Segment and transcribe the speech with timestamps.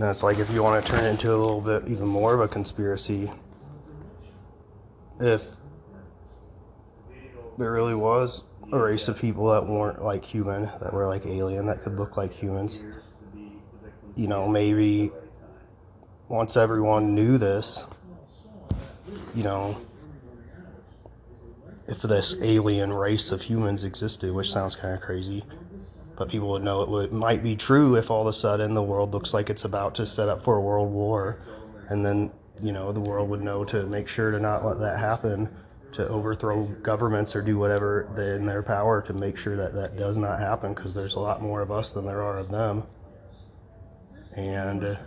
[0.00, 2.32] And it's like if you want to turn it into a little bit even more
[2.32, 3.30] of a conspiracy,
[5.20, 5.44] if
[7.58, 8.42] there really was
[8.72, 12.16] a race of people that weren't like human, that were like alien, that could look
[12.16, 12.78] like humans,
[14.16, 15.12] you know, maybe
[16.28, 17.84] once everyone knew this,
[19.34, 19.78] you know,
[21.88, 25.44] if this alien race of humans existed, which sounds kind of crazy,
[26.20, 28.82] but people would know it would, might be true if all of a sudden the
[28.82, 31.38] world looks like it's about to set up for a world war,
[31.88, 32.30] and then
[32.62, 35.48] you know the world would know to make sure to not let that happen,
[35.92, 38.06] to overthrow governments or do whatever
[38.36, 41.40] in their power to make sure that that does not happen, because there's a lot
[41.40, 42.82] more of us than there are of them,
[44.36, 44.98] and.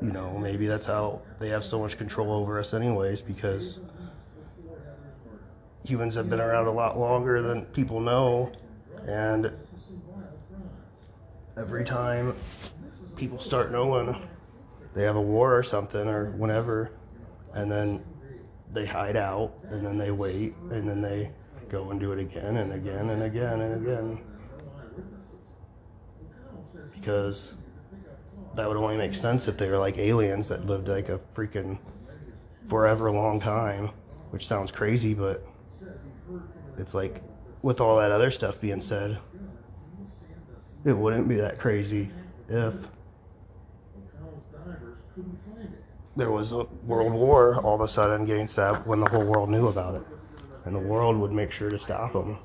[0.00, 3.80] You know, maybe that's how they have so much control over us, anyways, because
[5.84, 8.52] humans have been around a lot longer than people know,
[9.06, 9.52] and
[11.56, 12.34] every time
[13.16, 14.16] people start knowing
[14.94, 16.92] they have a war or something or whenever,
[17.54, 18.02] and then
[18.72, 21.30] they hide out, and then they wait, and then they
[21.68, 24.20] go and do it again and again and again and again.
[26.94, 27.52] Because
[28.54, 31.78] that would only make sense if they were like aliens that lived like a freaking
[32.66, 33.90] forever long time,
[34.30, 35.46] which sounds crazy, but
[36.78, 37.22] it's like
[37.62, 39.18] with all that other stuff being said,
[40.84, 42.10] it wouldn't be that crazy
[42.48, 42.88] if
[46.16, 49.48] there was a world war all of a sudden getting set when the whole world
[49.48, 50.02] knew about it.
[50.64, 52.38] And the world would make sure to stop them.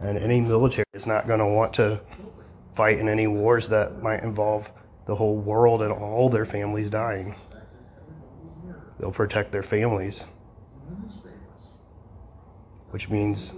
[0.00, 2.00] And any military is not going to want to
[2.74, 4.68] fight in any wars that might involve
[5.06, 7.36] the whole world and all their families dying.
[8.98, 10.24] They'll protect their families.
[12.90, 13.52] Which means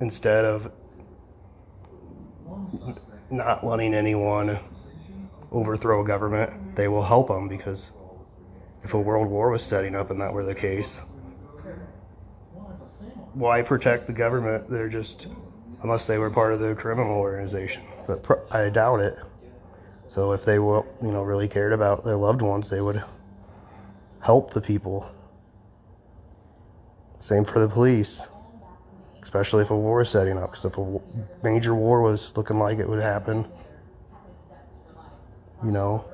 [0.00, 0.70] instead of
[3.30, 4.58] not letting anyone
[5.50, 7.90] overthrow a government, they will help them because
[8.82, 11.00] if a world war was setting up and that were the case,
[13.34, 14.70] why protect the government?
[14.70, 15.26] They're just,
[15.82, 19.18] unless they were part of the criminal organization, but I doubt it.
[20.08, 23.02] So if they will, you know, really cared about their loved ones, they would
[24.26, 25.08] help the people.
[27.20, 28.22] Same for the police,
[29.22, 30.50] especially if a war is setting up.
[30.50, 31.00] Because if a
[31.44, 33.46] major war was looking like it would happen,
[35.64, 36.04] you know,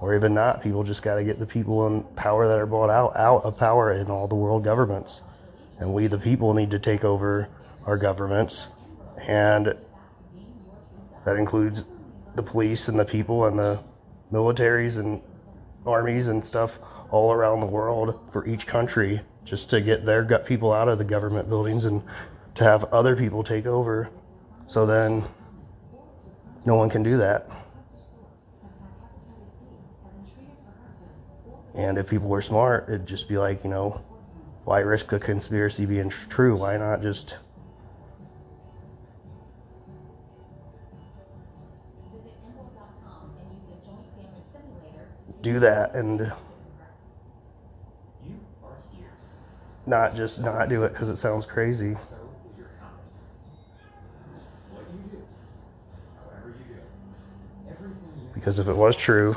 [0.00, 0.64] or even not.
[0.64, 3.56] People just got to get the people in power that are bought out out of
[3.56, 5.22] power in all the world governments,
[5.78, 7.48] and we the people need to take over
[7.86, 8.66] our governments,
[9.28, 9.76] and
[11.24, 11.84] that includes
[12.34, 13.78] the police and the people and the
[14.32, 15.20] militaries and
[15.86, 16.78] armies and stuff
[17.10, 20.98] all around the world for each country just to get their gut people out of
[20.98, 22.02] the government buildings and
[22.54, 24.10] to have other people take over
[24.66, 25.24] so then
[26.66, 27.48] no one can do that
[31.78, 34.02] And if people were smart, it'd just be like, you know,
[34.64, 36.56] why risk a conspiracy being true?
[36.56, 37.36] Why not just
[45.42, 46.32] do that and
[49.86, 51.96] not just not do it because it sounds crazy.
[58.34, 59.36] Because if it was true,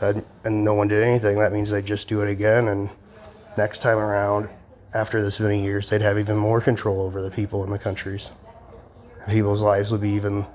[0.00, 2.68] and, and no one did anything, that means they'd just do it again.
[2.68, 2.88] And
[3.56, 4.48] next time around,
[4.94, 8.30] after this many years, they'd have even more control over the people in the countries.
[9.28, 10.46] People's lives would be even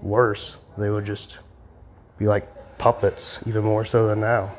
[0.00, 0.56] worse.
[0.78, 1.38] They would just
[2.18, 2.48] be like
[2.78, 4.52] puppets, even more so than now.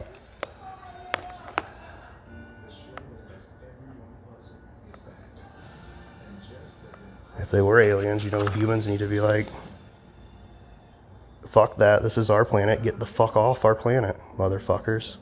[7.40, 9.48] If they were aliens, you know, humans need to be like,
[11.58, 12.04] Fuck that.
[12.04, 12.84] This is our planet.
[12.84, 15.18] Get the fuck off our planet, motherfuckers.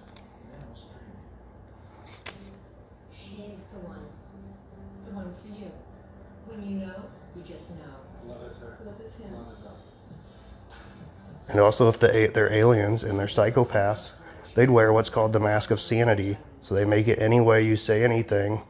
[11.48, 14.12] And also, if the, they're aliens and they're psychopaths,
[14.56, 16.38] they'd wear what's called the mask of sanity.
[16.62, 18.62] So they make it any way you say anything.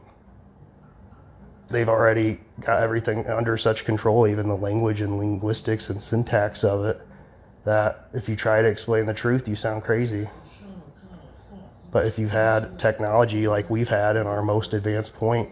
[1.70, 6.84] They've already got everything under such control, even the language and linguistics and syntax of
[6.84, 7.00] it
[7.66, 10.28] that if you try to explain the truth, you sound crazy.
[11.90, 15.50] But if you've had technology like we've had in our most advanced point,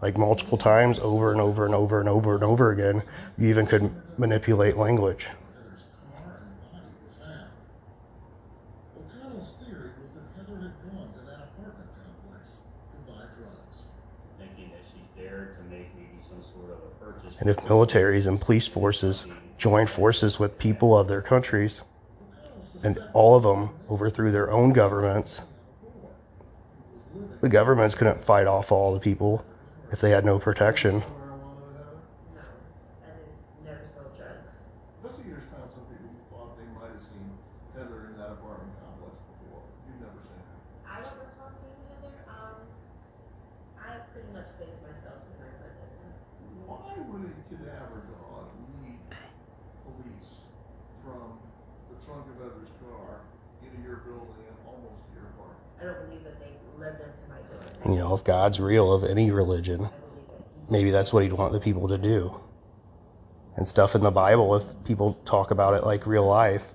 [0.00, 3.02] like multiple times over and over and over and over and over again,
[3.36, 5.26] you even could manipulate language.
[17.40, 19.24] And if militaries and police forces
[19.58, 21.80] join forces with people of their countries,
[22.84, 25.40] and all of them overthrew their own governments,
[27.40, 29.44] the governments couldn't fight off all the people
[29.92, 31.02] if they had no protection.
[31.02, 31.04] I
[33.64, 34.58] never sold drugs.
[35.02, 37.30] Investigators found some people who thought they might have seen
[37.74, 39.62] Heather in that apartment complex before.
[39.86, 40.58] You've never seen her.
[40.86, 42.62] I don't recall seeing Heather, um,
[43.88, 46.20] I pretty much spaced myself in my own business.
[46.68, 48.52] Why would a cadaver dog
[48.84, 49.00] lead
[49.88, 50.44] police
[51.00, 51.40] from
[51.88, 53.24] the trunk of Heather's car
[53.64, 55.64] into your building and almost to your apartment?
[55.80, 57.64] I don't believe that they led them to my door.
[57.88, 61.22] You know, if God's real of any religion, I believe that he maybe that's what
[61.22, 62.34] he'd want the people to do.
[63.56, 66.74] And stuff in the Bible, if people talk about it like real life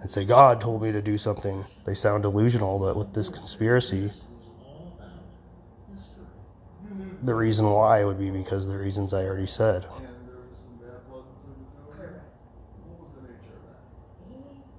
[0.00, 2.78] and say, God told me to do something, they sound delusional.
[2.78, 4.10] But with this conspiracy,
[7.22, 9.84] the reason why would be because the reasons I already said.
[9.84, 12.02] And there was some bad blood between the two of you?
[12.10, 12.24] Correct.
[12.84, 13.80] What was the nature of that?
[14.28, 14.36] He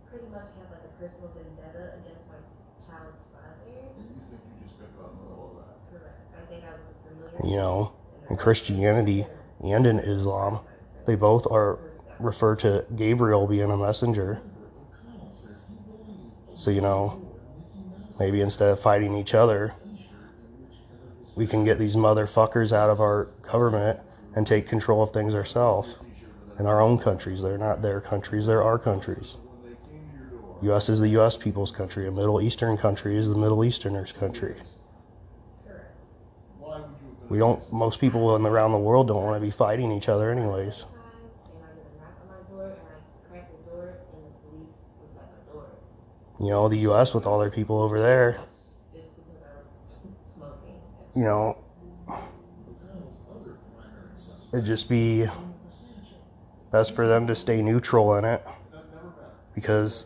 [0.10, 2.40] pretty much had like a personal vendetta against my
[2.84, 3.72] child's father.
[3.98, 5.78] And you think you just got caught in the middle of that?
[5.90, 6.20] Correct.
[6.38, 7.40] I think I was a familiar.
[7.44, 7.94] You know,
[8.30, 9.28] in Christianity
[9.60, 10.62] and in Islam,
[11.06, 11.80] they both are
[12.20, 14.44] refer to Gabriel being a messenger.
[16.56, 17.20] So, you know,
[18.20, 19.76] maybe instead of fighting each other,
[21.36, 24.00] we can get these motherfuckers out of our government
[24.36, 25.98] and take control of things ourselves
[26.60, 27.42] in our own countries.
[27.42, 29.38] They're not their countries, they're our countries.
[30.62, 34.56] US is the US people's country, a Middle Eastern country is the Middle Easterners' country.
[37.30, 40.32] We don't, most people in around the world don't want to be fighting each other,
[40.32, 40.86] anyways.
[43.32, 43.40] The
[45.52, 46.46] the.
[46.46, 48.40] You know, the US with all their people over there,
[48.94, 50.82] It's because I was smoking.
[51.16, 51.58] You know,
[54.52, 55.28] it'd just be
[56.72, 58.46] best for them to stay neutral in it
[59.54, 60.06] because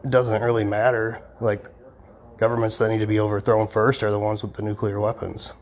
[0.03, 1.21] It doesn't really matter.
[1.39, 1.65] Like
[2.37, 5.53] governments that need to be overthrown first are the ones with the nuclear weapons.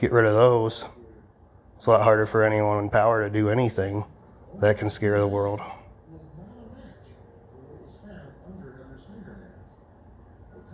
[0.00, 0.84] Get rid of those.
[1.76, 4.04] It's a lot harder for anyone in power to do anything
[4.60, 5.60] that can scare the world.
[5.60, 7.06] Was not a match
[7.50, 9.70] for what was found under Heather's fingernails.
[10.56, 10.73] O'Connell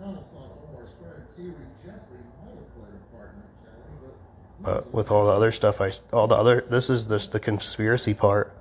[4.63, 8.13] but with all the other stuff, I all the other this is just the conspiracy
[8.13, 8.55] part.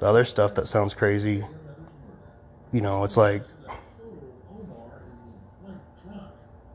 [0.00, 1.44] The other stuff that sounds crazy,
[2.72, 3.42] you know, it's like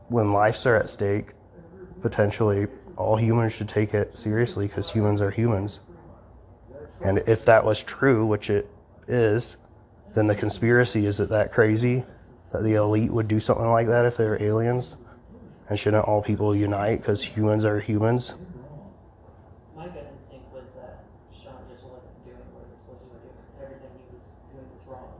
[0.08, 1.28] when lives are at stake,
[2.00, 5.80] potentially all humans should take it seriously because humans are humans.
[7.04, 8.70] And if that was true, which it
[9.08, 9.56] is,
[10.14, 12.04] then the conspiracy is it that crazy
[12.52, 14.96] that the elite would do something like that if they were aliens?
[15.68, 18.34] And shouldn't all people unite because humans are humans?
[19.76, 23.22] My gut instinct was that Sean just wasn't doing what he was supposed to be
[23.22, 23.62] doing.
[23.62, 25.14] Everything he was doing was wrong.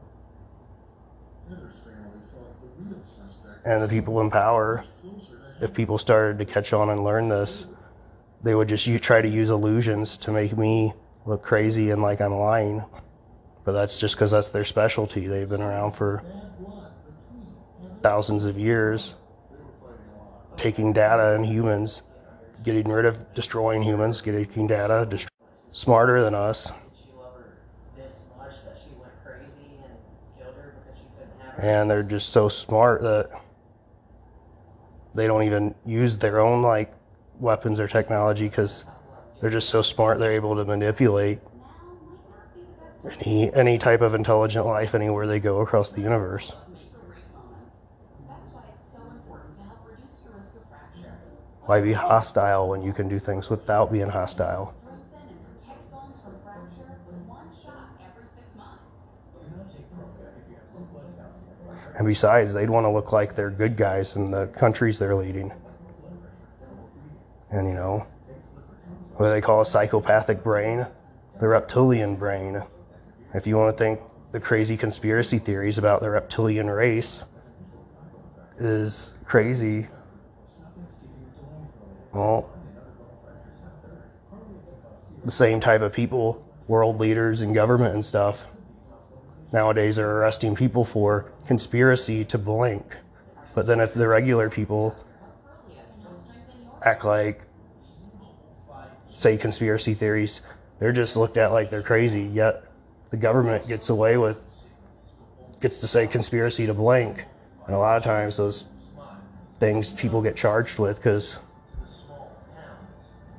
[1.48, 5.72] Heather's family thought the real suspect And the people in power, much closer to if
[5.72, 7.66] people started to catch on and learn this,
[8.42, 10.92] they would just u- try to use illusions to make me
[11.26, 12.82] look crazy and like I'm lying.
[13.64, 15.28] But that's just because that's their specialty.
[15.28, 16.24] They've been around for
[18.02, 19.14] thousands of years,
[20.56, 22.02] taking data and humans,
[22.62, 25.28] getting rid of destroying humans, getting data, dest-
[25.72, 26.72] smarter than us.
[31.58, 33.30] And they're just so smart that
[35.14, 36.92] they don't even use their own like
[37.38, 38.84] weapons or technology because
[39.40, 41.38] they're just so smart they're able to manipulate
[43.20, 46.52] any any type of intelligent life anywhere they go across the universe.
[46.68, 47.76] make or break moments.
[48.28, 51.16] That's why it's so important to help reduce your risk of fracture.
[51.70, 54.74] Why be hostile when you can do things without being hostile?
[61.96, 65.52] And besides, they'd want to look like they're good guys in the countries they're leading.
[67.52, 68.04] And you know,
[69.14, 70.84] what they call a psychopathic brain?
[71.38, 72.60] The reptilian brain.
[73.32, 74.00] If you want to think
[74.32, 77.26] the crazy conspiracy theories about the reptilian race
[78.58, 79.86] is crazy.
[82.20, 82.50] Well,
[85.24, 88.46] the same type of people, world leaders and government and stuff,
[89.54, 92.94] nowadays are arresting people for conspiracy to blink.
[93.54, 94.94] But then if the regular people
[96.84, 97.40] act like,
[99.08, 100.42] say, conspiracy theories,
[100.78, 102.24] they're just looked at like they're crazy.
[102.24, 102.66] Yet
[103.08, 104.36] the government gets away with,
[105.62, 107.24] gets to say conspiracy to blink.
[107.64, 108.66] And a lot of times those
[109.58, 111.38] things people get charged with because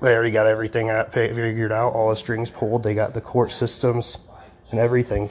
[0.02, 2.84] they already got everything figured out, all the strings pulled.
[2.84, 4.18] They got the court systems
[4.72, 5.28] and everything